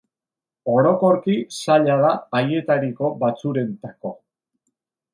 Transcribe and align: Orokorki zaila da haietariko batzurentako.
Orokorki 0.75 1.35
zaila 1.59 1.99
da 2.05 2.11
haietariko 2.39 3.15
batzurentako. 3.23 4.19